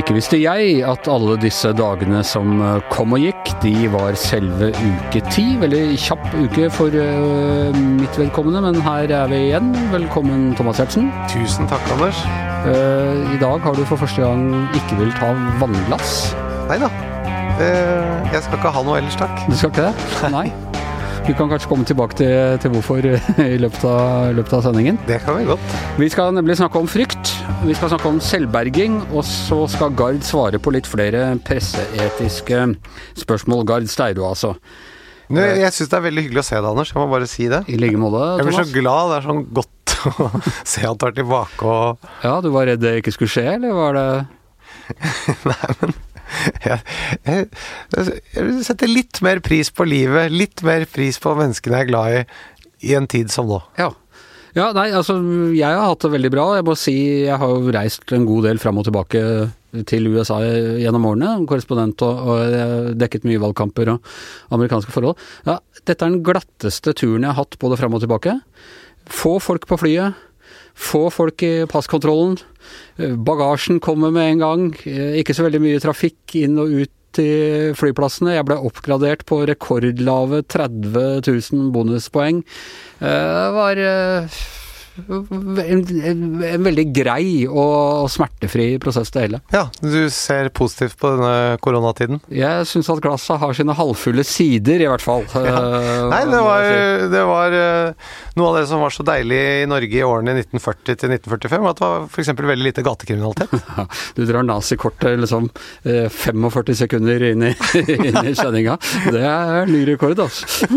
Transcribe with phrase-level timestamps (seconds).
[0.00, 4.68] Ikke visste jeg at alle disse dagene som eh, kom og gikk, de var selve
[4.76, 5.56] uke ti.
[5.60, 9.72] Veldig kjapp uke for uh, mitt vedkommende, men her er vi igjen.
[9.94, 11.08] Velkommen, Thomas Giertsen.
[11.32, 12.20] Tusen takk, Anders.
[12.68, 15.32] Uh, I dag har du for første gang ikke villet ta
[15.62, 16.34] vannglass.
[16.68, 16.92] Nei da.
[17.60, 19.48] Jeg skal ikke ha noe ellers, takk.
[19.48, 20.32] Du skal ikke det?
[20.36, 20.50] Nei.
[21.26, 23.04] Vi kan kanskje komme tilbake til, til hvorfor
[23.44, 24.98] i løpet av, løpet av, sendingen.
[25.06, 25.74] Det kan vi godt.
[26.00, 27.34] Vi skal nemlig snakke om frykt.
[27.66, 32.64] Vi skal snakke om selvberging, og så skal Gard svare på litt flere presseetiske
[33.20, 33.66] spørsmål.
[33.68, 34.54] Gard Steiro, altså.
[35.30, 36.90] Nå, jeg syns det er veldig hyggelig å se deg, Anders.
[36.90, 37.62] Jeg må bare si det.
[37.70, 38.40] I like måte, Thomas.
[38.40, 39.12] Jeg blir så glad.
[39.12, 40.30] Det er sånn godt å
[40.72, 43.76] se at du er tilbake og Ja, du var redd det ikke skulle skje, eller
[43.76, 44.06] var det
[45.50, 45.92] Nei, men
[46.66, 46.80] jeg,
[47.26, 47.48] jeg,
[47.96, 52.18] jeg, setter litt mer pris på livet, litt mer pris på menneskene jeg er glad
[52.18, 52.22] i,
[52.90, 53.60] i en tid som nå.
[53.80, 53.90] Ja.
[54.56, 54.70] ja.
[54.76, 55.18] nei, altså
[55.54, 56.46] jeg har hatt det veldig bra.
[56.58, 59.24] Jeg må si jeg har jo reist en god del fram og tilbake
[59.86, 61.34] til USA gjennom årene.
[61.50, 64.10] Korrespondent og, og dekket mye valgkamper og
[64.54, 65.18] amerikanske forhold.
[65.46, 68.38] Ja, dette er den glatteste turen jeg har hatt både fram og tilbake.
[69.10, 70.26] Få folk på flyet.
[70.74, 72.38] Få folk i passkontrollen.
[73.26, 74.64] Bagasjen kommer med en gang.
[75.18, 78.36] Ikke så veldig mye trafikk inn og ut til flyplassene.
[78.36, 82.44] Jeg ble oppgradert på rekordlave 30 000 bonuspoeng.
[83.00, 83.84] Det var
[84.98, 89.40] en, en, veldig grei og smertefri prosess, det hele.
[89.54, 92.20] Ja, du ser positivt på denne koronatiden?
[92.34, 95.26] Jeg syns at glasset har sine halvfulle sider, i hvert fall.
[95.50, 95.60] Ja.
[96.10, 96.64] Nei, det var,
[97.10, 100.98] det var, eh, noe av det som var så deilig i Norge i årene 1940
[101.00, 102.30] til 1945, at det var f.eks.
[102.36, 103.72] veldig lite gatekriminalitet.
[104.18, 105.48] du drar nazikortet liksom
[105.82, 107.54] 45 eh, sekunder inn i,
[107.96, 108.78] inn i kjenninga.
[109.10, 110.70] Det er ny rekord, altså.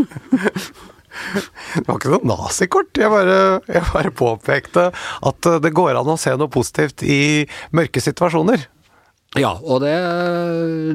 [1.73, 2.93] Det var ikke noe nazikort.
[2.97, 7.19] Jeg bare, jeg bare påpekte at det går an å se noe positivt i
[7.75, 8.67] mørke situasjoner.
[9.39, 9.93] Ja, og det,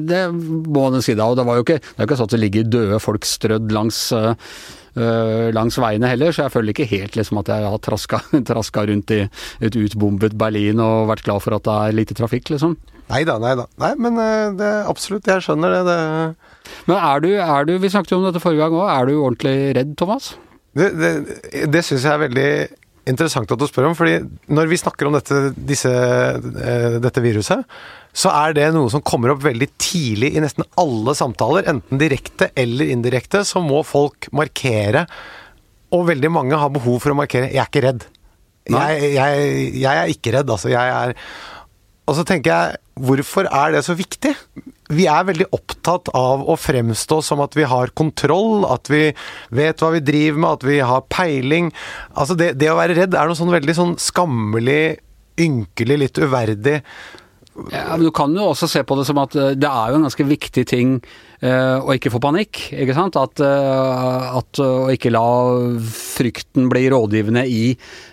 [0.07, 1.27] det må man si da.
[1.27, 3.73] Og det var jo ikke, det er ikke sånn at det ligger døde folk strødd
[3.75, 8.21] langs øh, langs veiene heller, så jeg føler ikke helt liksom at jeg har traska,
[8.49, 12.53] traska rundt i et utbombet Berlin og vært glad for at det er lite trafikk,
[12.55, 12.77] liksom.
[13.09, 13.65] Nei da, nei da.
[13.81, 14.19] Nei, men
[14.59, 15.83] det, absolutt, jeg skjønner det.
[15.89, 16.55] det.
[16.89, 19.15] Men er du, er du, vi snakket jo om dette forrige gang òg, er du
[19.17, 20.33] ordentlig redd, Thomas?
[20.77, 21.13] Det, det,
[21.73, 22.51] det syns jeg er veldig
[23.09, 24.19] interessant at du spør om, fordi
[24.53, 25.91] når vi snakker om dette, disse,
[27.01, 27.65] dette viruset,
[28.13, 31.67] så er det noe som kommer opp veldig tidlig i nesten alle samtaler.
[31.69, 35.05] Enten direkte eller indirekte, så må folk markere.
[35.95, 38.07] Og veldig mange har behov for å markere 'jeg er ikke redd'.
[38.69, 39.45] Jeg, jeg,
[39.81, 40.69] jeg, er ikke redd, altså.
[40.69, 41.15] Jeg er
[42.09, 44.33] Og så tenker jeg, hvorfor er det så viktig?
[44.89, 49.03] Vi er veldig opptatt av å fremstå som at vi har kontroll, at vi
[49.53, 51.69] vet hva vi driver med, at vi har peiling.
[52.15, 54.97] Altså, det, det å være redd er noe sånn veldig sånn skammelig,
[55.39, 56.79] ynkelig, litt uverdig.
[57.69, 59.99] Ja, men Du kan jo også se på det som at eh, det er jo
[59.99, 60.99] en ganske viktig ting
[61.43, 62.61] uh, å ikke få panikk.
[62.73, 63.17] ikke sant?
[63.19, 65.23] At, uh, at uh, å ikke la
[65.85, 67.63] frykten bli rådgivende i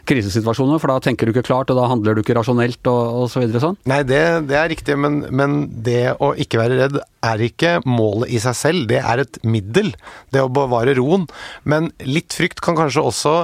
[0.08, 3.30] krisesituasjoner, for da tenker du ikke klart, og da handler du ikke rasjonelt og, og
[3.32, 3.78] så videre sånn.
[3.90, 8.32] Nei, det, det er riktig, men, men, det å ikke være redd er ikke målet
[8.34, 8.86] i seg selv.
[8.92, 9.92] Det er et middel,
[10.34, 11.26] det å bevare roen.
[11.64, 13.36] Men litt frykt kan kanskje også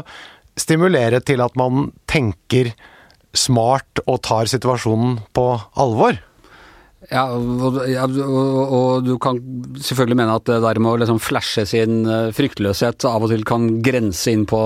[0.58, 2.74] stimulere til at man tenker
[3.32, 5.46] smart og tar situasjonen på
[5.80, 6.20] alvor.
[7.10, 9.40] Ja, og, og, og, du kan
[9.82, 13.42] selvfølgelig mene at det der med å liksom flashe sin eh, fryktløshet av og til
[13.48, 14.60] kan grense inn på,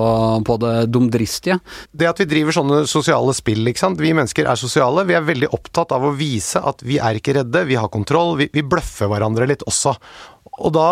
[0.44, 1.56] på det dumdristige.
[1.96, 4.02] Det at vi driver sånne sosiale spill, ikke sant.
[4.04, 5.06] Vi mennesker er sosiale.
[5.08, 8.36] Vi er veldig opptatt av å vise at vi er ikke redde, vi har kontroll.
[8.42, 9.96] Vi, vi bløffer hverandre litt også.
[10.60, 10.90] Og da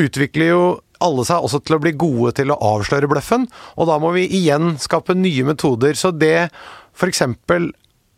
[0.00, 0.64] utvikler jo
[1.04, 3.44] alle seg også til å bli gode til å avsløre bløffen,
[3.76, 5.92] og da må vi igjen skape nye metoder.
[5.98, 6.48] Så det
[6.94, 7.24] f.eks.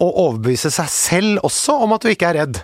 [0.02, 2.62] å overbevise seg selv også om at du ikke er redd.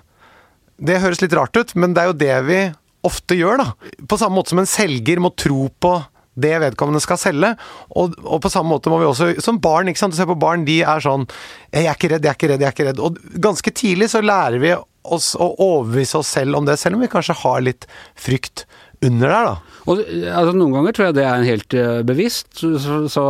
[0.83, 2.61] Det høres litt rart ut, men det er jo det vi
[3.07, 3.93] ofte gjør, da.
[4.09, 5.97] På samme måte som en selger må tro på
[6.33, 7.51] det vedkommende skal selge.
[7.91, 10.15] Og, og, på samme måte må vi også Som barn, ikke sant.
[10.15, 11.27] Du ser på barn, de er sånn
[11.73, 13.05] 'Jeg er ikke redd, jeg er ikke redd, jeg er ikke redd'.
[13.05, 14.73] Og ganske tidlig så lærer vi
[15.03, 18.65] oss å overbevise oss selv om det, selv om vi kanskje har litt frykt
[19.03, 19.73] under der, da.
[19.91, 22.49] Og, altså, noen ganger tror jeg det er helt uh, bevisst.
[22.61, 23.25] Så, så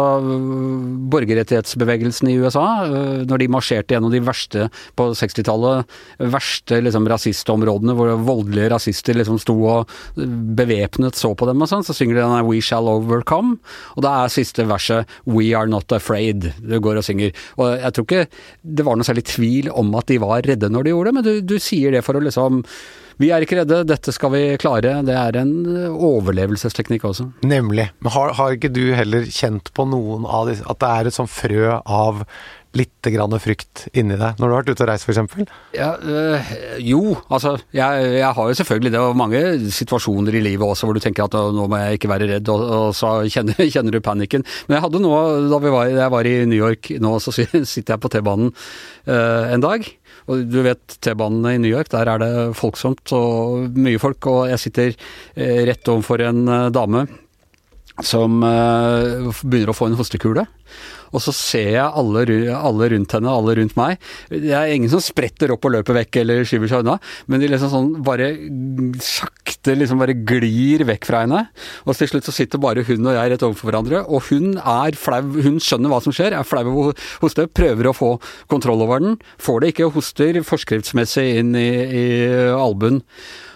[1.13, 4.67] Borgerrettighetsbevegelsen i USA, uh, når de marsjerte gjennom de verste
[4.99, 5.89] på 60-tallet,
[6.33, 11.87] verste liksom, rasistområdene hvor voldelige rasister liksom sto og bevæpnet så på dem og sånn,
[11.87, 13.57] så synger de denne We Shall Overcome.
[13.97, 16.53] Og det er siste verset We Are Not Afraid.
[16.61, 17.33] Det går og synger.
[17.57, 18.27] Og jeg tror ikke
[18.63, 21.27] det var noe særlig tvil om at de var redde når de gjorde det, men
[21.27, 22.61] du, du sier det for å liksom
[23.21, 24.97] Vi er ikke redde, dette skal vi klare.
[25.07, 25.53] Det er en
[25.93, 27.29] overlevelsesteknikk også.
[27.45, 27.91] Nemlig.
[28.01, 31.17] Men har, har ikke du heller kjent på noen av disse At det er et
[31.17, 32.25] sånn frø av
[32.77, 35.51] litt grann frykt inni deg når du har vært ute og reist, f.eks.?
[35.77, 39.43] Ja, øh, jo, altså jeg, jeg, har jo selvfølgelig det, og mange
[39.77, 42.65] situasjoner i livet også hvor du tenker at nå må jeg ikke være redd, og,
[42.65, 44.47] og så kjenner, kjenner, du panikken.
[44.69, 45.13] Men jeg hadde nå,
[45.53, 49.65] da var, jeg var i New York nå, så sitter jeg på T-banen øh, en
[49.65, 49.93] dag.
[50.31, 54.47] Og du vet T-banene i New York, der er det folksomt og mye folk, og
[54.53, 57.07] jeg sitter øh, rett overfor en dame
[58.03, 60.47] som begynner å få en hostekule
[61.13, 62.25] og så ser jeg alle,
[62.57, 64.01] alle, rundt henne, alle rundt meg.
[64.33, 66.99] Det er ingen som spretter opp og løper vekk eller skyver seg unna,
[67.29, 68.33] men de liksom sånn bare
[69.05, 71.45] sakte liksom bare glir vekk fra henne.
[71.87, 74.99] Og til slutt så sitter bare hun og jeg rett overfor hverandre, og hun er
[74.99, 78.13] flau, hun skjønner hva som skjer, er flau over hoste, prøver å få
[78.53, 81.71] kontroll over den, får det ikke, og hoster forskriftsmessig inn i,
[82.03, 82.07] i
[82.57, 83.03] albuen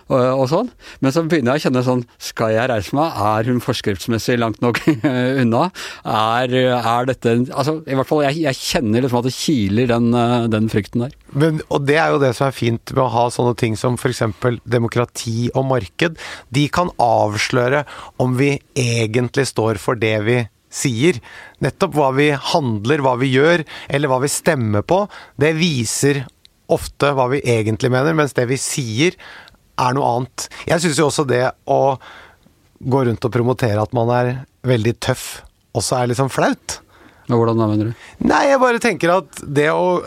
[0.07, 0.71] og, og, sånn.
[1.03, 3.17] Men så begynner jeg å kjenne sånn Skal jeg reise meg?
[3.27, 4.79] Er hun forskriftsmessig langt nok
[5.43, 5.67] unna?
[6.07, 10.11] Er, er, dette Altså, i hvert fall, jeg, jeg kjenner liksom at det kiler den,
[10.53, 11.17] den frykten der.
[11.35, 13.99] Men, og det er jo det som er fint med å ha sånne ting som
[13.99, 14.23] f.eks.
[14.65, 16.21] demokrati og marked.
[16.55, 17.83] De kan avsløre
[18.23, 20.39] om vi egentlig står for det vi
[20.73, 21.19] sier.
[21.65, 25.05] Nettopp hva vi handler, hva vi gjør, eller hva vi stemmer på,
[25.41, 26.25] det viser
[26.73, 29.15] ofte hva vi egentlig mener, mens det vi sier,
[29.81, 30.49] er noe annet.
[30.69, 31.81] Jeg syns jo også det å
[32.81, 34.33] gå rundt og promotere at man er
[34.67, 35.29] veldig tøff,
[35.77, 36.81] også er sånn flaut.
[37.27, 38.03] Hvordan da, mener du?
[38.29, 39.99] Nei, jeg bare tenker at det å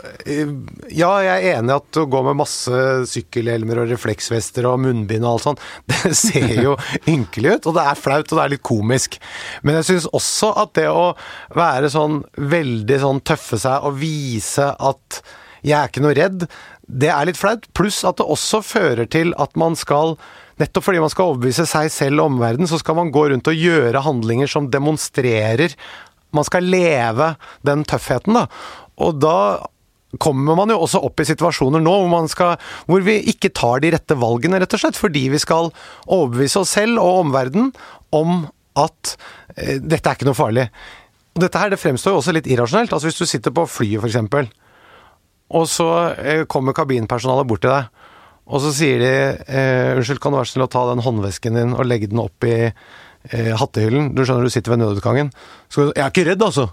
[0.88, 2.80] Ja, jeg er enig at å gå med masse
[3.10, 6.78] sykkelhjelmer og refleksvester og munnbind og alt sånt, det ser jo
[7.10, 9.20] ynkelig ut, og det er flaut, og det er litt komisk.
[9.60, 11.10] Men jeg syns også at det å
[11.56, 15.20] være sånn veldig sånn tøffe seg og vise at
[15.60, 16.46] jeg er ikke noe redd,
[16.90, 17.66] det er litt flaut.
[17.76, 20.16] Pluss at det også fører til at man skal
[20.60, 23.56] Nettopp fordi man skal overbevise seg selv og omverdenen, så skal man gå rundt og
[23.56, 25.72] gjøre handlinger som demonstrerer
[26.36, 27.30] Man skal leve
[27.64, 28.42] den tøffheten, da.
[29.00, 29.38] Og da
[30.18, 33.92] kommer man jo også opp i situasjoner nå hvor, skal, hvor vi ikke tar de
[33.94, 34.98] rette valgene, rett og slett.
[35.00, 35.72] Fordi vi skal
[36.06, 37.72] overbevise oss selv og omverdenen
[38.14, 38.44] om
[38.78, 39.16] at
[39.56, 40.68] eh, dette er ikke noe farlig.
[41.40, 42.92] Dette her det fremstår jo også litt irrasjonelt.
[42.92, 44.50] Altså Hvis du sitter på flyet, f.eks.
[45.56, 47.90] Og så eh, kommer kabinpersonalet bort til deg,
[48.50, 49.12] og så sier de
[49.46, 52.46] eh, 'Unnskyld, kan du være snill å ta den håndvesken din og legge den opp
[52.46, 55.30] i eh, hattehyllen?' Du skjønner du sitter ved nødutgangen.
[55.70, 56.70] Så jeg er ikke redd, altså.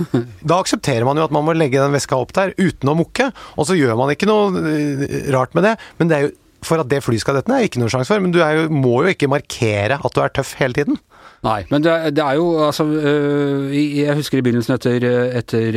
[0.48, 3.30] Da aksepterer man jo at man må legge den veska opp der uten å mukke,
[3.56, 5.76] og så gjør man ikke noe eh, rart med det.
[5.98, 6.36] Men det er jo
[6.66, 8.20] for at det flyet skal dette ned, er ikke noe sjanse for.
[8.22, 10.98] Men du jo, må jo ikke markere at du er tøff hele tiden.
[11.40, 15.06] Nei, men det, det, er jo altså øh, Jeg husker i begynnelsen etter,
[15.40, 15.68] etter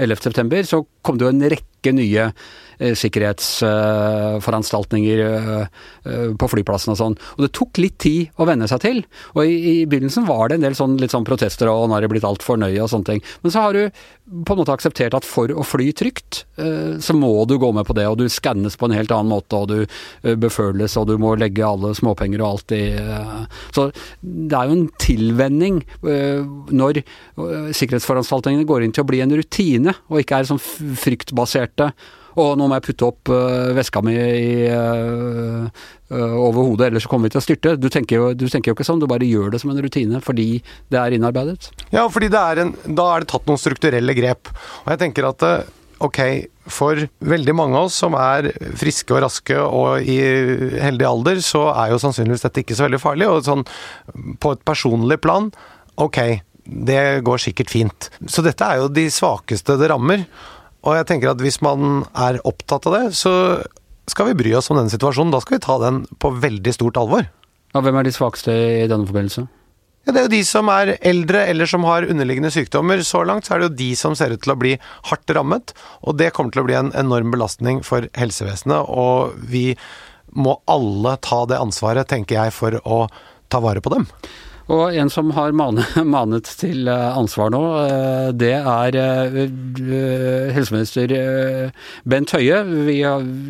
[0.00, 2.30] Øh, september, så kom det jo en rekke nye
[2.78, 5.60] Eh, sikkerhetsforanstaltninger eh,
[6.04, 7.16] eh, på flyplassen og sånn.
[7.36, 9.04] Og det tok litt tid å venne seg til.
[9.36, 12.02] Og i, i begynnelsen var det en del sånn, litt sånn protester og nå er
[12.04, 13.20] det blitt altfor nøye og sånne ting.
[13.44, 13.82] Men så har du
[14.24, 17.92] på en måte akseptert at for å fly trygt, så må du gå med på
[17.92, 18.08] det.
[18.08, 19.84] Og du skannes på en helt annen måte, og du
[20.40, 22.96] beføles, og du må legge alle småpenger og alt i
[23.76, 23.92] Så
[24.24, 25.82] det er jo en tilvenning
[26.72, 27.02] når
[27.36, 30.64] sikkerhetsforanstaltningene går inn til å bli en rutine, og ikke er sånn
[31.74, 35.68] fryktbaserte og nå må jeg putte opp uh, veska mi i, uh,
[36.10, 37.74] uh, over hodet, ellers så kommer vi til å styrte.
[37.78, 40.18] Du tenker, jo, du tenker, jo, ikke sånn, du bare gjør det som en rutine
[40.18, 40.58] fordi
[40.90, 41.70] det er innarbeidet.
[41.94, 44.50] Ja, fordi er en, da er det tatt noen strukturelle grep.
[44.82, 45.46] Og jeg tenker at
[46.02, 46.18] ok,
[46.74, 48.50] for veldig mange av oss som er
[48.82, 50.18] friske og raske og i
[50.82, 53.30] heldig alder, så er jo sannsynligvis dette ikke så veldig farlig.
[53.30, 53.62] Og sånn
[54.42, 55.52] på et personlig plan,
[56.02, 56.18] ok,
[56.64, 58.10] det går sikkert fint.
[58.26, 60.26] Så dette er jo de svakeste det rammer.
[60.84, 63.32] Og jeg tenker at hvis man er opptatt av det, så
[64.10, 65.32] skal vi bry oss om denne situasjonen.
[65.32, 67.26] Da skal vi ta den på veldig stort alvor.
[67.74, 68.52] Ja, hvem er de svakeste
[68.84, 69.46] i denne forbindelse?
[70.04, 73.00] Ja, Det er jo de som er eldre eller som har underliggende sykdommer.
[73.00, 74.74] Så langt så er det jo de som ser ut til å bli
[75.08, 75.72] hardt rammet,
[76.04, 78.84] og det kommer til å bli en enorm belastning for helsevesenet.
[78.84, 79.70] Og vi
[80.36, 83.06] må alle ta det ansvaret, tenker jeg, for å
[83.48, 84.04] ta vare på dem.
[84.72, 91.12] Og en som har manet til eh, ansvar nå, eh, det er eh, helseminister
[92.08, 92.62] Bent Høie.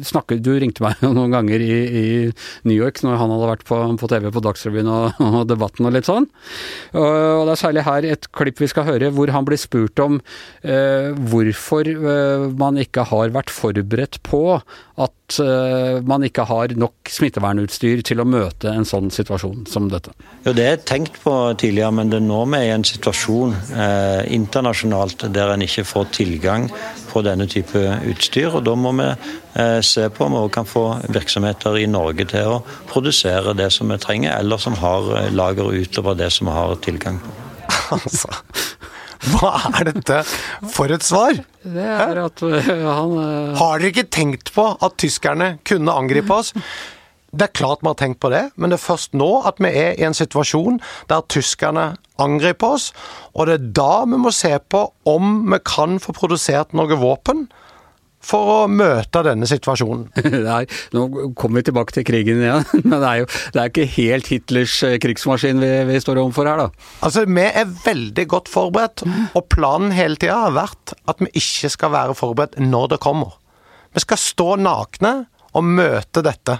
[0.06, 2.06] Snakket, Du ringte meg noen ganger i, i
[2.66, 5.94] New York når han hadde vært på, på TV på Dagsrevyen og, og, Debatten og
[5.94, 6.26] litt sånn.
[6.98, 10.18] Og det er særlig her et klipp vi skal høre hvor han blir spurt om
[10.66, 11.90] eh, hvorfor
[12.58, 18.20] man ikke har vært forberedt på at at uh, man ikke har nok smittevernutstyr til
[18.20, 20.12] å møte en sånn situasjon som dette?
[20.44, 23.54] Jo, Det er tenkt på tidligere, men det er nå vi er i en situasjon
[23.72, 26.68] eh, internasjonalt der en ikke får tilgang
[27.08, 28.52] på denne type utstyr.
[28.52, 32.58] og Da må vi eh, se på om vi kan få virksomheter i Norge til
[32.58, 36.58] å produsere det som vi trenger, eller som har eh, lager utover det som vi
[36.58, 37.40] har tilgang på.
[37.94, 38.30] Altså,
[39.32, 40.22] hva er dette
[40.72, 41.36] for et svar?
[41.64, 43.54] Det er at uh, han uh...
[43.56, 46.52] Har dere ikke tenkt på at tyskerne kunne angripe oss?
[47.34, 49.72] Det er klart vi har tenkt på det, men det er først nå at vi
[49.72, 50.78] er i en situasjon
[51.10, 52.92] der tyskerne angriper oss,
[53.34, 57.48] og det er da vi må se på om vi kan få produsert noe våpen
[58.24, 60.06] for å møte denne situasjonen.
[60.48, 60.62] Nei,
[60.96, 61.04] nå
[61.38, 64.78] kommer vi tilbake til krigen igjen, men det er jo det er ikke helt Hitlers
[64.86, 66.88] eh, krigsmaskin vi, vi står overfor her, da.
[67.04, 69.04] Altså, Vi er veldig godt forberedt,
[69.34, 73.36] og planen hele tida har vært at vi ikke skal være forberedt når det kommer.
[73.94, 75.14] Vi skal stå nakne
[75.54, 76.58] og møte dette.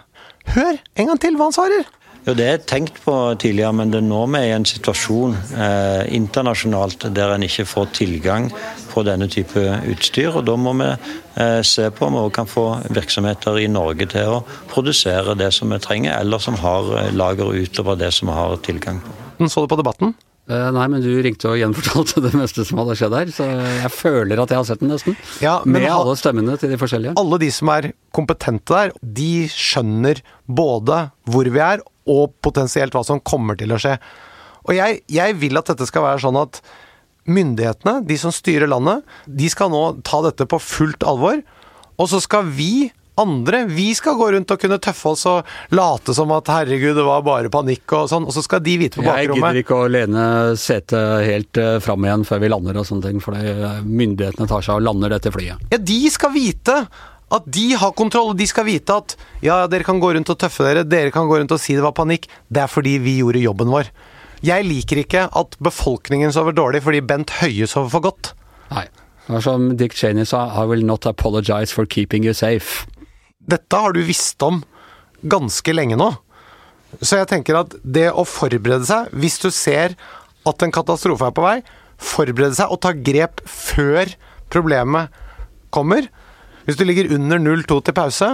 [0.54, 1.86] Hør en gang til hva han svarer!
[2.24, 5.34] Jo, Det er tenkt på tidligere, men det er nå vi er i en situasjon
[5.60, 8.48] eh, internasjonalt der en ikke får tilgang
[8.94, 9.60] på denne type
[9.92, 10.32] utstyr.
[10.32, 14.38] og Da må vi eh, se på om vi kan få virksomheter i Norge til
[14.38, 18.38] å produsere det som vi trenger, eller som har eh, lager utover det som vi
[18.40, 19.18] har tilgang på.
[19.44, 20.16] Så du på Debatten?
[20.44, 23.92] Uh, nei, men du ringte og gjenfortalte det meste som hadde skjedd her, så jeg
[23.96, 25.16] føler at jeg har sett den nesten.
[25.40, 27.14] Ja, Med alle stemmene til de forskjellige.
[27.20, 33.04] Alle de som er kompetente der, de skjønner både hvor vi er, og potensielt hva
[33.06, 33.96] som kommer til å skje.
[34.64, 36.60] Og jeg, jeg vil at dette skal være sånn at
[37.24, 41.40] myndighetene, de som styrer landet, de skal nå ta dette på fullt alvor.
[41.96, 46.14] Og så skal vi andre, vi skal gå rundt og kunne tøffe oss og late
[46.16, 49.04] som at herregud, det var bare panikk og sånn, og så skal de vite på
[49.06, 50.24] bakrommet Jeg gidder ikke å lene
[50.58, 53.38] setet helt uh, fram igjen før vi lander og sånne ting, for
[53.86, 55.62] myndighetene tar seg og lander dette flyet.
[55.70, 56.80] Ja, de skal vite
[57.34, 60.38] at de har kontroll, og de skal vite at ja, dere kan gå rundt og
[60.40, 62.28] tøffe dere, dere kan gå rundt og si det var panikk.
[62.48, 63.90] Det er fordi vi gjorde jobben vår.
[64.44, 68.34] Jeg liker ikke at befolkningen sover dårlig fordi Bent Høie sover for godt.
[68.72, 68.86] Nei.
[69.24, 72.84] Det var som Dick Cheney sa, I will not apologize for keeping you safe.
[73.40, 74.60] Dette har du visst om
[75.24, 76.10] ganske lenge nå.
[77.00, 79.96] Så jeg tenker at det å forberede seg, hvis du ser
[80.44, 81.56] at en katastrofe er på vei,
[81.96, 84.12] forberede seg og ta grep før
[84.52, 85.14] problemet
[85.74, 86.06] kommer.
[86.64, 88.30] Hvis du ligger under 0-2 til pause,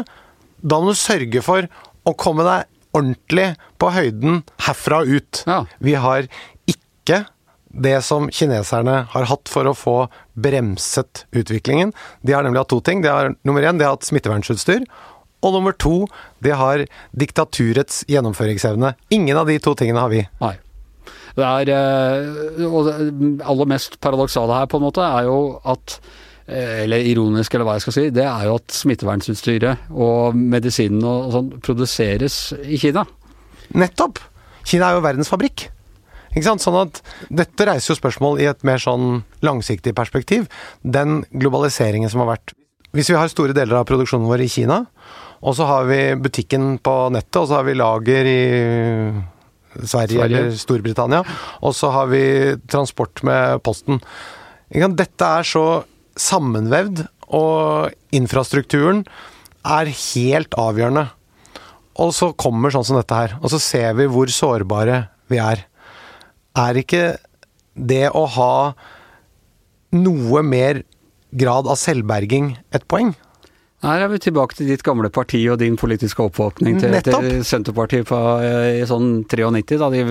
[0.61, 1.67] da må du sørge for
[2.07, 5.43] å komme deg ordentlig på høyden herfra og ut.
[5.47, 5.63] Ja.
[5.79, 6.27] Vi har
[6.71, 7.25] ikke
[7.71, 9.97] det som kineserne har hatt for å få
[10.35, 11.93] bremset utviklingen.
[12.27, 13.03] De har nemlig hatt to ting.
[13.05, 14.87] De har, nummer én, de har hatt smittevernutstyr.
[15.41, 16.05] Og nummer to,
[16.45, 16.83] de har
[17.17, 18.93] diktaturets gjennomføringsevne.
[19.15, 20.25] Ingen av de to tingene har vi.
[20.43, 20.57] Nei.
[21.39, 22.97] Det er eh, Og det
[23.47, 26.01] aller mest paradoksale her, på en måte, er jo at
[26.51, 31.35] eller ironisk, eller hva jeg skal si, det er jo at smittevernutstyret og medisinen og
[31.35, 33.05] sånn produseres i Kina.
[33.79, 34.19] Nettopp!
[34.67, 35.69] Kina er jo verdens fabrikk.
[36.31, 36.63] Ikke sant?
[36.63, 37.01] Sånn at
[37.33, 40.47] dette reiser jo spørsmål i et mer sånn langsiktig perspektiv.
[40.83, 42.55] Den globaliseringen som har vært.
[42.95, 44.83] Hvis vi har store deler av produksjonen vår i Kina,
[45.41, 48.41] og så har vi butikken på nettet, og så har vi lager i
[49.79, 50.25] Sverige, Sverige.
[50.27, 51.23] eller Storbritannia,
[51.63, 52.23] og så har vi
[52.71, 54.03] transport med posten.
[54.71, 54.99] Ikke sant?
[54.99, 55.65] Dette er så
[56.21, 59.05] sammenvevd, og infrastrukturen
[59.67, 61.07] er helt avgjørende.
[62.01, 65.67] Og så kommer sånn som dette her, og så ser vi hvor sårbare vi er.
[66.59, 67.05] Er ikke
[67.75, 68.55] det å ha
[69.95, 70.83] noe mer
[71.31, 73.13] grad av selvberging et poeng?
[73.81, 78.09] Her er vi tilbake til ditt gamle parti og din politiske oppvåkning til, til Senterpartiet
[78.11, 80.03] på, eh, i sånn 93, da de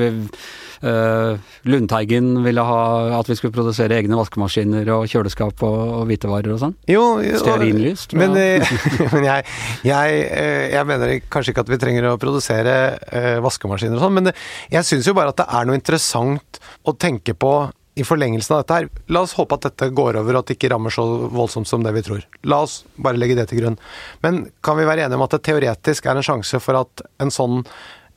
[0.80, 2.82] Lundteigen ville ha
[3.20, 6.76] at vi skulle produsere egne vaskemaskiner og kjøleskap og, og hvitevarer og sånn.
[6.90, 8.72] Jo, jo Stearinlys, Men, eh,
[9.14, 9.48] men jeg,
[9.88, 12.78] jeg, eh, jeg mener kanskje ikke at vi trenger å produsere
[13.12, 14.32] eh, vaskemaskiner og sånn, men
[14.72, 17.54] jeg syns jo bare at det er noe interessant å tenke på
[18.00, 18.88] i forlengelsen av dette her.
[19.12, 21.84] La oss håpe at dette går over, og at det ikke rammer så voldsomt som
[21.84, 22.26] det vi tror.
[22.48, 23.80] La oss bare legge det til grunn.
[24.24, 27.34] Men kan vi være enige om at det teoretisk er en sjanse for at en
[27.34, 27.66] sånn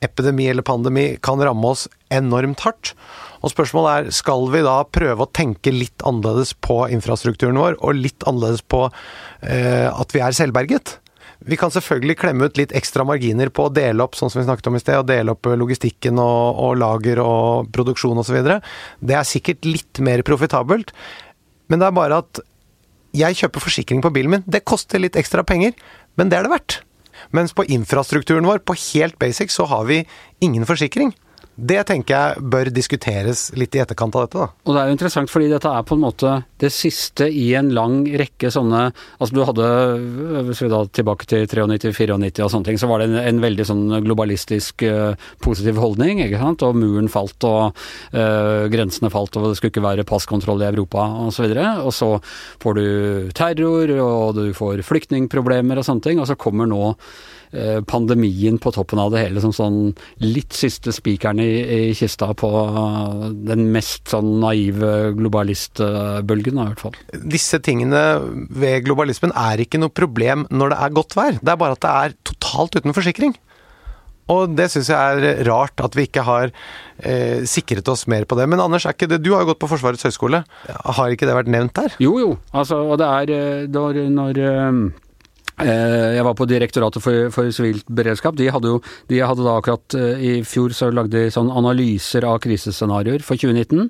[0.05, 2.93] epidemi eller pandemi kan ramme oss enormt hardt?
[3.43, 7.99] Og spørsmålet er, skal vi da prøve å tenke litt annerledes på infrastrukturen vår, og
[7.99, 10.97] litt annerledes på eh, at vi er selvberget?
[11.43, 14.45] Vi kan selvfølgelig klemme ut litt ekstra marginer på å dele opp, sånn som vi
[14.47, 18.39] snakket om i sted, og dele opp logistikken og, og lager og produksjon osv.
[19.03, 20.95] Det er sikkert litt mer profitabelt,
[21.67, 22.43] men det er bare at
[23.13, 24.47] jeg kjøper forsikring på bilen min.
[24.47, 25.75] Det koster litt ekstra penger,
[26.17, 26.79] men det er det verdt.
[27.33, 30.03] Mens på infrastrukturen vår, på helt basic, så har vi
[30.39, 31.13] ingen forsikring.
[31.53, 34.47] Det tenker jeg bør diskuteres litt i etterkant av dette, da.
[34.65, 36.31] Og det er jo interessant fordi dette er på en måte
[36.63, 39.67] det siste i en lang rekke sånne Altså du hadde,
[40.47, 43.67] hvis vi da tilbake til 93-94 og sånne ting, så var det en, en veldig
[43.69, 46.65] sånn globalistisk uh, positiv holdning, ikke sant.
[46.65, 47.77] Og muren falt og
[48.15, 51.45] uh, grensene falt og det skulle ikke være passkontroll i Europa osv.
[51.53, 52.09] Og, så og så
[52.63, 52.87] får du
[53.37, 57.42] terror og du får flyktningproblemer og sånne ting, og så kommer nå Eh,
[57.87, 59.79] pandemien på toppen av det hele som sånn
[60.23, 62.49] litt siste spikeren i, i, kista på
[63.45, 66.97] den mest sånn naive globalistbølgen, i hvert fall.
[67.13, 68.03] Disse tingene
[68.49, 71.41] ved globalismen er ikke noe problem når det er godt vær.
[71.41, 73.37] Det er bare at det er totalt uten forsikring.
[74.31, 76.51] Og det syns jeg er rart at vi ikke har
[77.03, 78.47] eh, sikret oss mer på det.
[78.49, 80.43] Men Anders, er ikke det, du har jo gått på Forsvarets høgskole.
[80.69, 81.97] Har ikke det vært nevnt der?
[82.03, 82.29] Jo, jo.
[82.55, 84.71] Altså, og det er eh, når, når Eh,
[85.63, 88.37] jeg var på Direktoratet for, for sivilt beredskap.
[88.39, 88.79] De hadde jo
[89.09, 93.39] de hadde da akkurat eh, i fjor så lagde de sånn analyser av krisescenarioer for
[93.39, 93.89] 2019.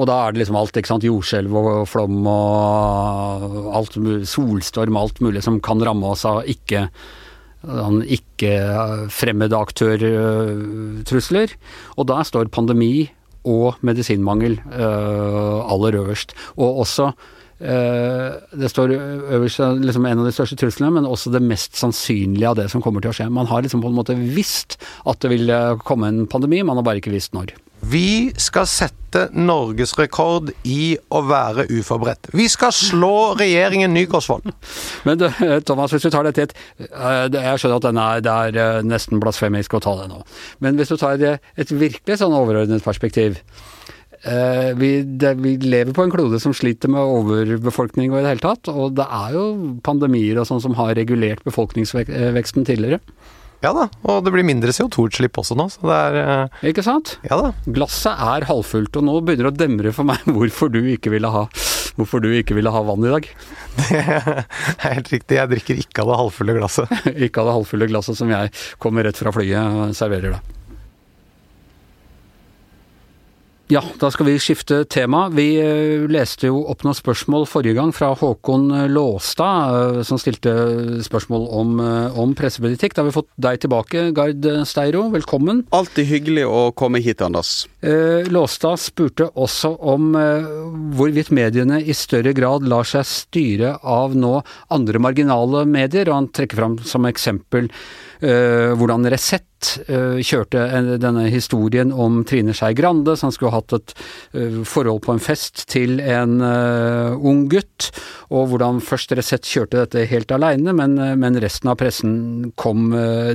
[0.00, 1.06] Og da er det liksom alt, ikke sant.
[1.06, 3.98] Jordskjelv og flom og alt,
[4.30, 6.86] solstorm, alt mulig som kan ramme oss av ikke
[7.60, 11.52] sånn ikke-fremmede aktørtrusler.
[12.00, 13.10] Og da står pandemi
[13.50, 16.32] og medisinmangel aller øverst.
[16.56, 18.94] Og også Eh, det står
[19.36, 22.80] øverst liksom en av de største truslene, men også det mest sannsynlige av det som
[22.80, 23.26] kommer til å skje.
[23.28, 25.52] Man har liksom på en måte visst at det vil
[25.84, 27.52] komme en pandemi, man har bare ikke visst når.
[27.80, 32.28] Vi skal sette norgesrekord i å være uforberedt.
[32.36, 34.50] Vi skal slå regjeringen Nygaardsvold.
[35.08, 35.24] Men
[35.68, 36.54] Thomas, hvis du tar det til et
[36.90, 40.20] eh, Jeg skjønner at er, det er eh, nesten blasfemisk å ta det nå.
[40.60, 43.40] Men hvis du tar det et virkelig sånn overordnet perspektiv
[44.22, 48.34] Eh, vi, det, vi, lever på en klode som sliter med overbefolkning og i det
[48.34, 48.70] hele tatt.
[48.72, 49.44] Og det er jo
[49.86, 53.00] pandemier og sånn som har regulert befolkningsveksten tidligere.
[53.60, 56.14] Ja da, og det blir mindre CO2-utslipp også nå, så det er
[56.48, 56.60] uh...
[56.70, 57.18] Ikke sant?
[57.28, 57.50] Ja da.
[57.68, 61.28] Glasset er halvfullt, og nå begynner det å demre for meg hvorfor du ikke ville
[61.28, 61.42] ha,
[61.98, 63.28] hvorfor du ikke ville ha vann i dag.
[63.80, 66.96] Det er helt riktig, jeg drikker ikke av det halvfulle glasset.
[67.28, 70.59] ikke av det halvfulle glasset som jeg kommer rett fra flyet og serverer deg.
[73.70, 75.28] Ja, da skal vi skifte tema.
[75.30, 80.50] Vi eh, leste jo opp noen spørsmål forrige gang fra Håkon Låstad, eh, som stilte
[81.06, 82.96] spørsmål om, eh, om pressepolitikk.
[82.96, 85.04] Da har vi fått deg tilbake, Gard Steiro.
[85.14, 85.62] Velkommen.
[85.70, 87.68] Alltid hyggelig å komme hit, Anders.
[87.80, 90.10] Låstad spurte også om
[90.98, 94.40] hvorvidt mediene i større grad lar seg styre av nå
[94.74, 97.70] andre marginale medier, og han trekker fram som eksempel
[98.20, 99.46] hvordan Resett
[99.90, 103.94] uh, kjørte en, denne historien om Trine Skei Grande, som skulle hatt et
[104.34, 107.90] uh, forhold på en fest til en ung gutt,
[108.30, 112.14] og hvordan først Resett kjørte dette helt aleine, men, men, resten av pressen
[112.60, 112.90] kom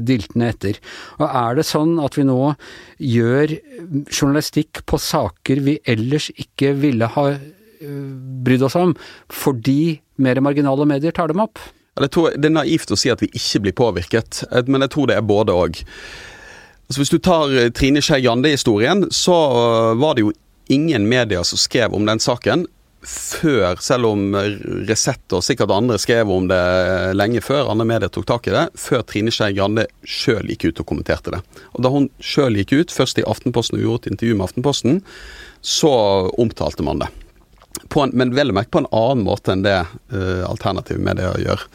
[0.06, 0.80] diltende etter.
[1.20, 2.40] Og Er det sånn at vi nå
[3.02, 3.56] gjør
[4.10, 7.28] journalistikk på saker vi ellers ikke ville ha
[8.46, 8.96] brydd oss om,
[9.32, 11.60] fordi mer marginale medier tar dem opp?
[11.96, 15.08] Tror, det er naivt å si at vi ikke blir påvirket, eh, men jeg tror
[15.08, 15.78] det er både òg.
[16.90, 20.34] Altså hvis du tar eh, Trine Skei Grande-historien, så eh, var det jo
[20.76, 22.68] ingen medier som skrev om den saken
[23.06, 24.34] før, selv om
[24.90, 26.62] Resett og sikkert andre skrev om det
[27.14, 30.82] lenge før andre medier tok tak i det, før Trine Skei Grande sjøl gikk ut
[30.82, 31.44] og kommenterte det.
[31.78, 35.04] Og Da hun sjøl gikk ut, først i Aftenposten og gjorde et intervju med Aftenposten,
[35.62, 35.94] så
[36.42, 37.14] omtalte man det
[37.96, 41.66] en, men vel å merke på en annen måte enn det uh, alternative medier gjør.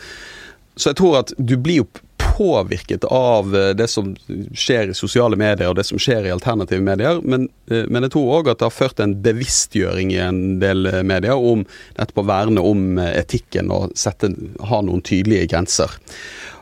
[0.77, 1.89] Så jeg tror at du blir jo
[2.21, 4.13] påvirket av eh, det som
[4.57, 8.15] skjer i sosiale medier og det som skjer i alternative medier, men, uh, men jeg
[8.15, 11.67] tror òg at det har ført en bevisstgjøring i en del medier om
[11.99, 14.33] nettopp å verne om etikken og sette,
[14.71, 15.99] ha noen tydelige grenser.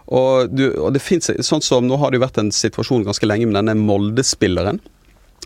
[0.08, 3.28] Og, du, og det finnes, sånn som Nå har det jo vært en situasjon ganske
[3.28, 4.80] lenge med denne Molde-spilleren.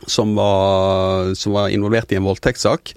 [0.07, 0.35] Som
[1.39, 2.95] som var, involvert i en voldtektssak.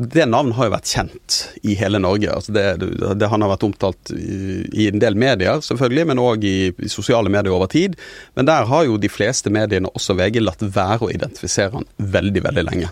[0.00, 2.32] Det navnet har jo vært kjent i hele Norge.
[2.32, 6.46] Altså det, det, han har vært omtalt i, i, en del medier, selvfølgelig, men òg
[6.48, 7.98] i, i, sosiale medier over tid.
[8.38, 12.44] Men der har jo de fleste mediene, også VG, latt være å identifisere han veldig,
[12.48, 12.88] veldig lenge.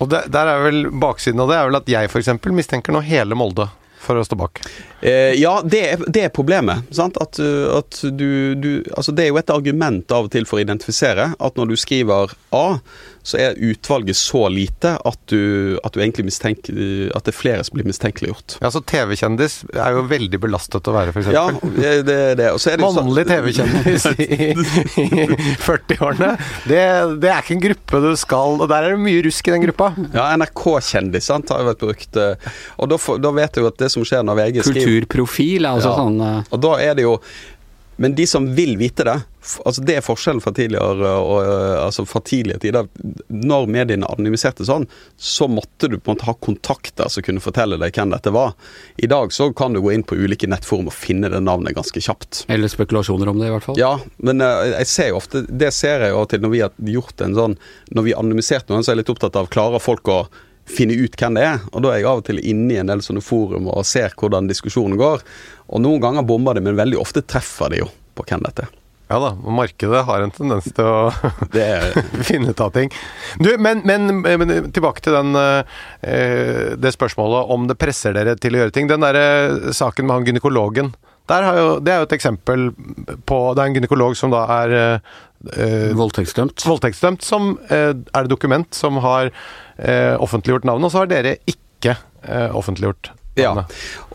[0.00, 2.32] Og det, der er vel Baksiden av det er vel at jeg f.eks.
[2.56, 3.68] mistenker nå hele Molde
[4.00, 4.62] for å stå bak?
[5.00, 6.86] Eh, ja, det er, det er problemet.
[6.98, 10.64] At, at du, du, altså det er jo et argument av og til for å
[10.64, 12.66] identifisere at når du skriver A,
[13.26, 16.76] så er utvalget så lite at du, at du egentlig mistenker
[17.16, 18.58] At det er flere som blir mistenkeliggjort.
[18.62, 21.32] Ja, så TV-kjendis er jo veldig belastet å være, f.eks.
[21.34, 22.52] Ja, det, det, det.
[22.82, 24.28] Mannlig TV-kjendis i,
[25.02, 25.26] i
[25.64, 26.36] 40-årene.
[26.70, 26.82] Det,
[27.22, 29.66] det, er ikke en gruppe du skal Og der er det mye rusk i den
[29.66, 29.90] gruppa.
[30.14, 32.20] Ja, NRK-kjendis har jo vært brukt.
[32.22, 35.68] Eh, og da, da, vet jeg jo at det som skjer når VG skriver Kulturprofil,
[35.68, 36.54] altså ja, sånn uh...
[36.54, 37.18] Og da er det jo
[37.96, 39.20] men de som vil vite det,
[39.64, 41.36] altså Det er forskjellen fra tidligere og,
[41.80, 42.88] altså fra tidligere tider.
[43.30, 44.84] Når mediene anonymiserte sånn,
[45.16, 48.52] så måtte du på en måte ha kontakter som kunne fortelle deg hvem dette var.
[49.00, 52.02] I dag så kan du gå inn på ulike nettforum og finne det navnet ganske
[52.02, 52.44] kjapt.
[52.52, 53.80] Eller spekulasjoner om det, i hvert fall.
[53.80, 57.22] Ja, men jeg ser jo ofte Det ser jeg jo til når vi har gjort
[57.24, 57.54] en sånn
[57.94, 60.24] Når vi anonymiserte noen, så er jeg litt opptatt av klarer folk å
[60.66, 61.60] finne ut hvem det er.
[61.72, 64.16] Og da er jeg av og til inne i en del sånne forum og ser
[64.16, 65.22] hvordan diskusjonen går.
[65.72, 68.74] Og noen ganger bomber det, men veldig ofte treffer de jo på hvem dette er.
[69.06, 71.10] Ja da, og markedet har en tendens til å
[72.28, 72.90] finne ut av ting.
[73.38, 78.56] Du, men, men, men tilbake til den, uh, det spørsmålet om det presser dere til
[78.56, 78.90] å gjøre ting.
[78.90, 80.90] Den derre saken med han gynekologen.
[81.26, 82.68] Jo, det er jo et eksempel
[83.26, 86.62] på Det er en gynekolog som da er eh, Voldtektsdømt.
[86.62, 89.32] Voldtektsdømt, som uh, er det dokument som har
[89.76, 91.92] offentliggjort navnet, og så har dere ikke
[92.56, 93.50] offentliggjort ja,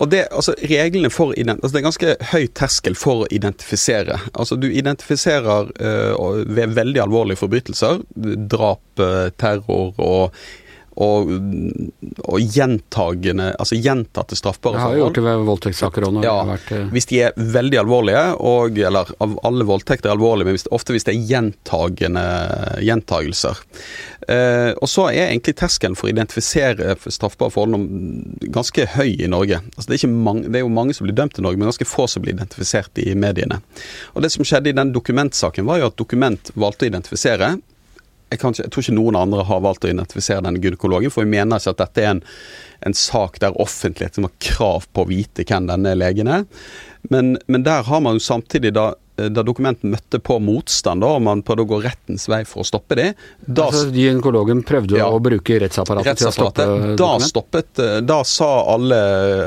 [0.02, 4.18] og det, altså reglene for altså Det er ganske høy terskel for å identifisere.
[4.34, 8.02] Altså Du identifiserer uh, ved veldig alvorlige forbrytelser,
[8.50, 8.82] drap,
[9.38, 10.42] terror og
[11.00, 11.30] og,
[12.28, 14.82] og gjentagende, altså gjentatte straffbare forhold.
[14.82, 16.20] Jeg har jo gjort det ved voldtektssaker òg.
[16.26, 16.90] Ja, vært, uh...
[16.92, 21.08] Hvis de er veldig alvorlige, og, eller alle voldtekter er alvorlige, men hvis, ofte hvis
[21.08, 22.26] det er gjentagende
[22.84, 23.64] gjentagelser.
[24.28, 29.62] Eh, og så er egentlig terskelen for å identifisere straffbare forhold ganske høy i Norge.
[29.74, 31.88] Altså, det, er mange, det, er jo mange som blir dømt i Norge, men ganske
[31.90, 33.62] få som blir identifisert i mediene.
[34.14, 37.56] Og Det som skjedde i den dokumentsaken, var jo at Dokument valgte å identifisere
[38.32, 41.34] jeg, ikke, jeg, tror ikke noen andre har valgt å identifisere denne gynekologen, for vi
[41.36, 42.24] mener ikke at dette er en,
[42.88, 46.48] en sak der offentligheten har krav på å vite hvem denne legen er.
[47.12, 51.22] Men, men der har man jo samtidig da da dokumenten møtte på motstand, da, og
[51.22, 53.10] man prøvde å gå rettens vei for å stoppe det
[53.44, 58.18] da, altså, Gynekologen prøvde ja, å bruke rettsapparatet, rettsapparatet, til å stoppe da stoppet, da
[58.26, 59.02] sa alle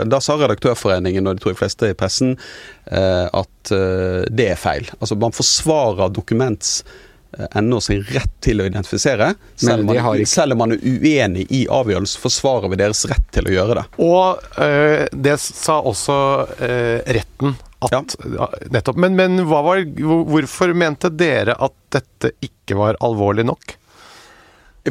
[0.07, 4.61] Da sa Redaktørforeningen og de tror de fleste i pressen eh, at eh, det er
[4.61, 4.87] feil.
[5.01, 7.04] Altså Man forsvarer dokuments Eh,
[7.61, 9.33] NO sin rett til å identifisere.
[9.57, 10.29] Selv, man, ikke...
[10.29, 13.85] selv om man er uenig i avgjørelsen, forsvarer vi deres rett til å gjøre det.
[14.05, 16.18] Og øh, det sa også
[16.59, 18.49] øh, retten at ja.
[18.73, 18.97] Nettopp.
[18.97, 19.83] Men, men var,
[20.31, 23.75] hvorfor mente dere at dette ikke var alvorlig nok?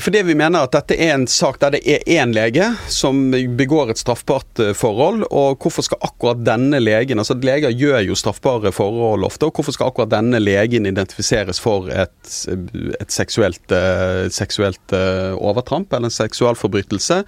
[0.01, 3.91] Fordi vi mener at dette er en sak der det er én lege som begår
[3.93, 5.27] et straffbart eh, forhold.
[5.29, 9.45] Og hvorfor skal akkurat denne legen Altså leger gjør jo straffbare forhold ofte.
[9.45, 15.93] Og hvorfor skal akkurat denne legen identifiseres for et, et seksuelt, uh, seksuelt uh, overtramp
[15.93, 17.19] eller en seksualforbrytelse?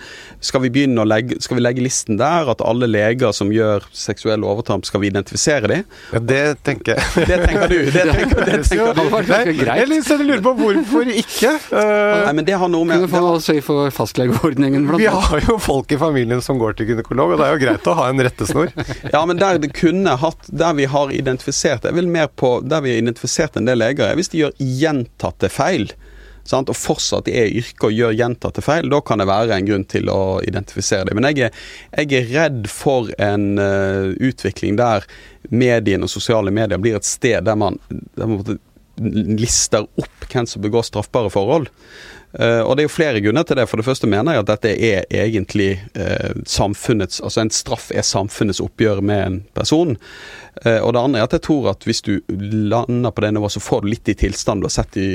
[0.42, 3.86] Skal vi begynne å legge, skal vi legge listen der at alle leger som gjør
[3.94, 5.86] seksuelle overtramp, skal vi identifisere dem?
[6.16, 7.14] Ja, det tenker jeg.
[7.30, 7.78] Det tenker du.
[7.92, 9.64] Det tenker, det tenker du.
[9.66, 11.56] Nei, jeg lurer på hvorfor ikke.
[11.70, 15.10] Uh, Nei, men det det har noe med Kunne få sørge for fastlegeordningen, blant Vi
[15.12, 17.98] har jo folk i familien som går til gynekolog, og det er jo greit å
[18.00, 18.74] ha en rettesnor.
[19.16, 22.84] ja, men der det kunne hatt Der vi har identifisert Jeg vil mer på der
[22.86, 25.90] vi har identifisert en del leger, hvis de gjør gjentatte feil.
[26.46, 26.70] Sant?
[26.70, 29.86] og fortsatt er i yrket og gjør gjentatte feil, da kan det være en grunn
[29.90, 31.16] til å identifisere det.
[31.18, 31.64] Men jeg er,
[32.04, 35.08] jeg er redd for en uh, utvikling der
[35.50, 37.80] mediene og sosiale medier blir et sted der man,
[38.18, 38.60] der man
[38.96, 41.72] lister opp hvem som begår straffbare forhold.
[42.36, 43.68] Uh, og det er jo flere grunner til det.
[43.72, 48.06] For det første mener jeg at dette er egentlig uh, samfunnets Altså en straff er
[48.06, 49.96] samfunnets oppgjør med en person.
[50.66, 53.56] Uh, og det andre er at jeg tror at hvis du lander på det nivået,
[53.56, 55.08] så får du litt i tilstand du har sett i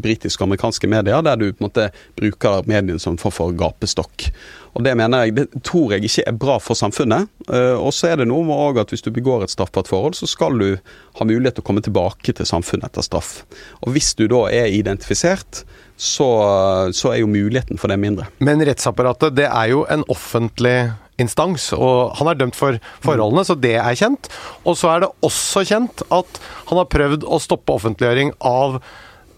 [0.00, 4.30] britiske og amerikanske medier, der du på en måte bruker mediene som form for gapestokk.
[4.78, 7.26] Og Det mener jeg, det tror jeg ikke er bra for samfunnet.
[7.50, 10.56] og så er det noe med at hvis du begår et straffbart forhold, så skal
[10.56, 10.78] du
[11.18, 13.42] ha mulighet til å komme tilbake til samfunnet etter straff.
[13.82, 15.64] Og hvis du da er identifisert,
[16.00, 16.26] så,
[16.96, 18.30] så, er jo muligheten for det mindre.
[18.40, 23.56] Men rettsapparatet, det er jo en offentlig instans, og han er dømt for forholdene, så
[23.60, 24.30] det er kjent.
[24.64, 28.80] Og så er det også kjent at han har prøvd å stoppe offentliggjøring av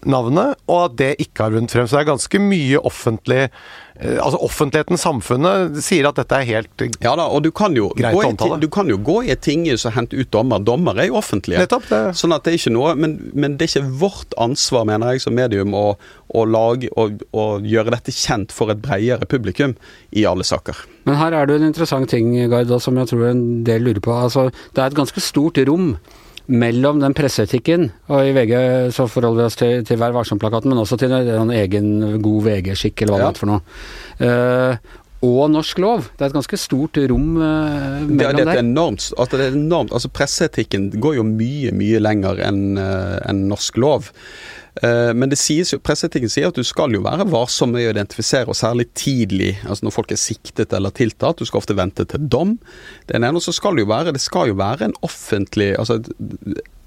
[0.09, 1.87] navnet, og at det ikke har vunnet frem.
[1.87, 3.47] Så det er ganske mye offentlig
[3.95, 7.91] Eh, altså Offentligheten, samfunnet, sier at dette er helt ja da, og du kan jo
[7.93, 8.57] greit å omtale.
[8.61, 10.63] Du kan jo gå i et tinghus og hente ut dommer.
[10.65, 11.61] Dommer er jo offentlige.
[11.61, 12.01] Nettopp, det.
[12.17, 15.25] Sånn at det er ikke noe, men, men, det er ikke vårt ansvar, mener jeg,
[15.27, 15.85] som medium å,
[16.33, 19.77] å lage å, å gjøre dette kjent for et bredere publikum
[20.11, 20.87] i alle saker.
[21.05, 24.15] Men her er det en interessant ting, Gard, som jeg tror en del lurer på.
[24.25, 25.93] Altså, det er et ganske stort rom
[26.51, 28.55] mellom den presseetikken, og i VG
[28.95, 33.05] så forholder vi oss til, til Vær varsom-plakaten, men også til en egen god VG-skikk,
[33.05, 33.29] eller hva ja.
[33.29, 33.61] det er for noe.
[34.19, 36.09] Uh, og norsk lov.
[36.11, 37.45] Det er et ganske stort rom uh,
[38.03, 39.93] mellom det, det, det er enormt, altså det er enormt.
[39.95, 44.11] Altså Presseetikken går jo mye, mye lenger enn uh, en norsk lov.
[44.81, 47.93] Eh, men det sies jo, presseetikken sier at du skal jo være varsom med å
[47.93, 51.41] identifisere, og særlig tidlig, altså når folk er siktet eller tiltatt.
[51.41, 52.55] Du skal ofte vente til dom.
[53.09, 55.99] Det ene, så skal jo være, det skal jo være en offentlig altså,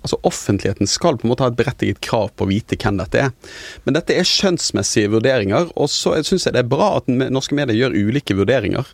[0.07, 3.25] altså Offentligheten skal på en måte ha et berettiget krav på å vite hvem dette
[3.27, 3.55] er.
[3.85, 7.79] Men dette er skjønnsmessige vurderinger, og så syns jeg det er bra at norske medier
[7.87, 8.87] gjør ulike vurderinger.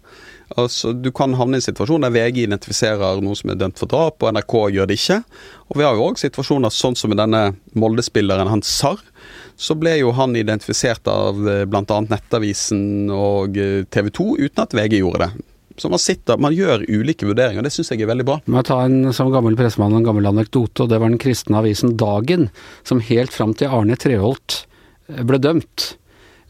[0.56, 3.90] Altså, Du kan havne i en situasjon der VG identifiserer noen som er dømt for
[3.90, 5.22] drap, og NRK gjør det ikke.
[5.70, 9.00] Og Vi har jo òg situasjoner sånn som med denne Molde-spilleren Hans Sarr.
[9.56, 12.00] Så ble jo han identifisert av eh, bl.a.
[12.08, 15.46] Nettavisen og eh, TV 2 uten at VG gjorde det.
[15.80, 18.36] Så man sitter, man gjør ulike vurderinger, det syns jeg er veldig bra.
[18.44, 21.62] Må jeg ta en som gammel pressemann en gammel anekdote, og det var den kristne
[21.62, 22.50] avisen Dagen,
[22.84, 24.62] som helt fram til Arne Treholt
[25.08, 25.94] eh, ble dømt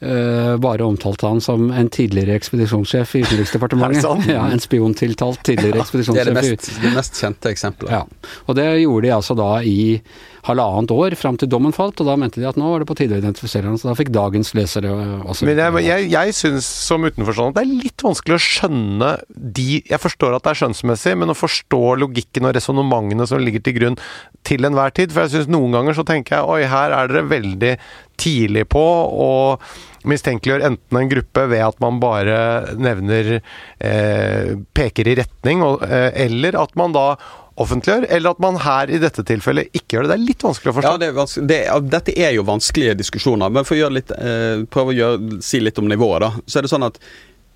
[0.02, 4.26] bare omtalte han som en tidligere ekspedisjonssjef i Utenriksdepartementet.
[4.36, 6.26] ja, en spiontiltalt tidligere ja, ekspedisjonssjef.
[6.26, 7.94] Det er det mest, det mest kjente eksempelet.
[7.94, 9.80] Ja, og det gjorde de altså da i
[10.46, 12.96] halvannet år fram til dommen falt, og da mente de at nå var det på
[12.98, 13.76] tide å identifisere ham.
[13.78, 14.90] så da fikk dagens lesere
[15.22, 19.12] også Men jeg, jeg, jeg syns som utenforstående at det er litt vanskelig å skjønne
[19.30, 23.62] de Jeg forstår at det er skjønnsmessig, men å forstå logikken og resonnementene som ligger
[23.62, 23.98] til grunn
[24.46, 25.14] til enhver tid.
[25.14, 27.76] For jeg syns noen ganger så tenker jeg oi, her er dere veldig
[28.22, 29.66] tidlig på og
[30.08, 32.38] mistenkeliggjør enten en gruppe ved at man bare
[32.80, 37.06] nevner eh, peker i retning, og, eh, eller at man da
[37.62, 40.12] offentliggjør, eller at man her i dette tilfellet ikke gjør det.
[40.12, 40.94] Det er litt vanskelig å forstå.
[40.94, 44.94] Ja, det er det, Dette er jo vanskelige diskusjoner, men for å litt, eh, prøve
[44.94, 46.32] å gjøre, si litt om nivået, da.
[46.46, 46.98] Så er det sånn at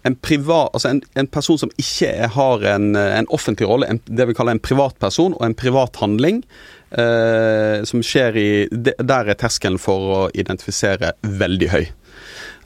[0.07, 4.37] en, privat, altså en, en person som ikke har en, en offentlig rolle, det vi
[4.39, 6.45] kaller en privatperson, og en privat handling,
[6.87, 11.87] som skjer i Der er terskelen for å identifisere veldig høy.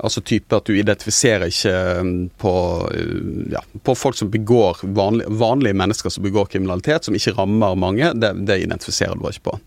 [0.00, 2.52] Altså type at du identifiserer ikke um, på,
[2.88, 7.76] uh, ja, på folk som begår vanlige, vanlige, mennesker som begår kriminalitet, som ikke rammer
[7.76, 8.12] mange.
[8.16, 9.58] Det, det identifiserer du ikke på.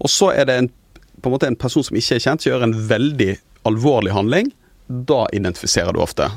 [0.00, 0.70] Og så er det en,
[1.20, 3.34] på en måte en person som ikke er kjent, som gjør en veldig
[3.68, 4.50] alvorlig handling.
[4.88, 6.30] Da identifiserer du ofte.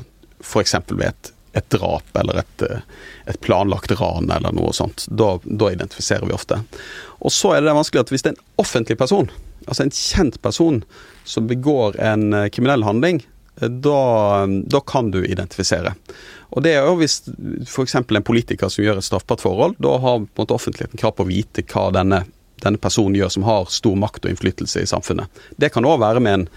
[0.44, 0.76] F.eks.
[0.90, 5.08] ved et, et, drap eller et, uh, et, planlagt ran eller noe sånt.
[5.08, 6.60] Da, da identifiserer vi ofte.
[7.18, 9.30] Og så er det vanskelig at hvis det er en offentlig person,
[9.66, 10.82] altså en kjent person,
[11.28, 13.22] som begår en uh, kriminell handling,
[13.60, 15.94] da, da, kan du identifisere.
[16.50, 17.22] Og det er jo Hvis
[17.66, 17.94] f.eks.
[17.94, 21.26] en politiker som gjør et straffbart forhold, da har på en måte offentligheten krav på
[21.26, 22.22] å vite hva denne,
[22.62, 25.42] denne personen gjør som har stor makt og innflytelse i samfunnet.
[25.56, 26.48] Det kan òg være med en,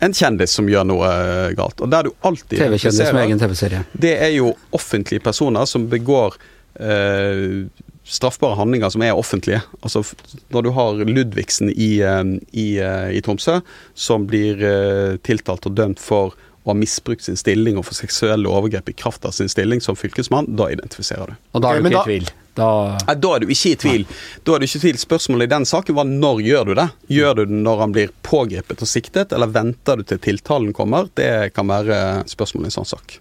[0.00, 1.80] en, kjendis som gjør noe eh, galt.
[1.80, 3.84] Og der du alltid TV-kjendis med egen TV-serie.
[3.92, 6.36] Det er jo offentlige personer som begår
[6.76, 7.66] eh,
[8.04, 9.62] straffbare handlinger som er offentlige.
[9.82, 10.02] Altså
[10.48, 13.60] Når du har Ludvigsen i, eh, i, eh, i Tromsø,
[13.94, 18.90] som blir tiltalt og dømt for og har misbrukt sin stilling og for seksuelle overgrep
[18.92, 21.38] i kraft av sin stilling som fylkesmann, da identifiserer du.
[21.56, 22.28] Og da er du ikke i tvil?
[22.58, 22.68] Da...
[23.06, 24.04] Nei, da er du ikke i tvil.
[24.44, 25.00] Da er du ikke i tvil.
[25.00, 26.86] Spørsmålet i den saken var når gjør du det?
[27.16, 31.08] Gjør du det når han blir pågrepet og siktet, eller venter du til tiltalen kommer?
[31.16, 33.16] Det kan være spørsmålet i en sånn sak.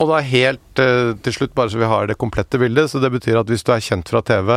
[0.00, 3.12] Og da helt uh, til slutt, bare så vi har det komplette bildet, så det
[3.12, 4.56] betyr at hvis du er kjent fra TV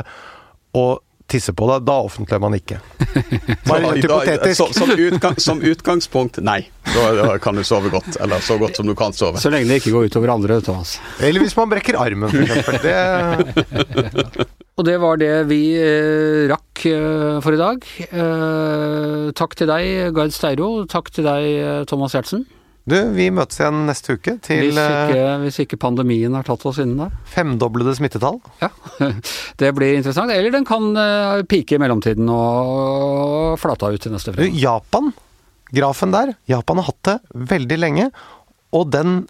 [0.79, 2.79] og tisser på deg, da offentliggjør man ikke.
[3.69, 4.57] Bare litt hypotetisk.
[4.59, 6.59] Så, som, utgang, som, utgangspunkt, nei.
[6.89, 8.17] Da, da, kan du sove godt.
[8.21, 9.41] Eller så godt som du kan sove.
[9.41, 10.97] Så lenge det ikke går utover andre, Thomas.
[11.23, 12.83] Eller hvis man brekker armen, f.eks.
[12.83, 17.83] Det Og det var det vi eh, rakk eh, for i dag.
[18.09, 20.69] Eh, takk til deg, Gard Steiro.
[20.89, 22.47] Takk til deg, eh, Thomas Giertsen.
[22.83, 26.65] Du, vi møtes igjen neste uke til hvis ikke, eh, hvis ikke, pandemien har tatt
[26.67, 27.07] oss innen da.
[27.31, 28.41] Femdoblede smittetall.
[28.59, 28.69] Ja,
[29.61, 30.33] det blir interessant.
[30.35, 34.57] Eller den kan uh, pike i mellomtiden og flata ut til neste fredag.
[34.59, 35.13] Japan,
[35.71, 36.33] grafen der.
[36.51, 37.17] Japan har hatt det
[37.55, 38.11] veldig lenge.
[38.73, 39.27] Og den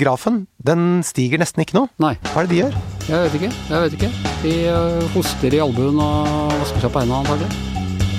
[0.00, 1.84] grafen, den stiger nesten ikke nå.
[2.02, 2.14] Nei.
[2.32, 2.78] Hva er det de gjør?
[3.06, 3.52] Jeg vet ikke.
[3.68, 4.32] jeg vet ikke.
[4.42, 7.52] De uh, hoster i albuen og vasker seg på hendene antagelig.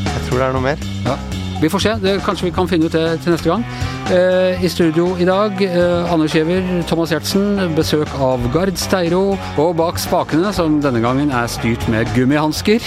[0.07, 0.87] Jeg tror det er noe mer.
[1.09, 1.17] Ja.
[1.61, 1.93] Vi får se.
[2.01, 3.65] Det, kanskje vi kan finne ut det til neste gang.
[4.13, 9.75] Eh, I studio i dag, eh, Anders Giæver, Thomas Giertsen, besøk av Gard Steiro, og
[9.75, 12.79] bak spakene, som denne gangen er styrt med gummihansker,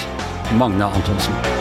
[0.58, 1.59] Magne Antonsen.